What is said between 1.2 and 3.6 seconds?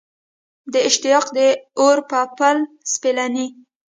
د اور په پل سپېلني